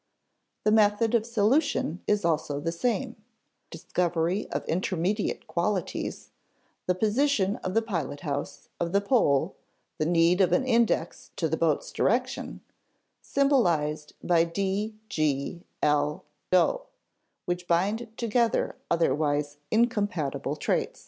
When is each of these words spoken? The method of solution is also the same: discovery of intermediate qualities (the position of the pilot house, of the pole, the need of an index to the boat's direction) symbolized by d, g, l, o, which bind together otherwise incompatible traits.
The 0.63 0.71
method 0.71 1.13
of 1.13 1.27
solution 1.27 2.01
is 2.07 2.25
also 2.25 2.59
the 2.59 2.71
same: 2.71 3.17
discovery 3.69 4.49
of 4.49 4.65
intermediate 4.67 5.45
qualities 5.45 6.31
(the 6.87 6.95
position 6.95 7.57
of 7.57 7.75
the 7.75 7.83
pilot 7.83 8.21
house, 8.21 8.67
of 8.79 8.93
the 8.93 8.99
pole, 9.01 9.53
the 9.99 10.07
need 10.07 10.41
of 10.41 10.53
an 10.53 10.65
index 10.65 11.29
to 11.35 11.47
the 11.47 11.55
boat's 11.55 11.91
direction) 11.91 12.61
symbolized 13.21 14.13
by 14.23 14.43
d, 14.43 14.95
g, 15.07 15.61
l, 15.83 16.25
o, 16.51 16.87
which 17.45 17.67
bind 17.67 18.07
together 18.17 18.77
otherwise 18.89 19.57
incompatible 19.69 20.55
traits. 20.55 20.99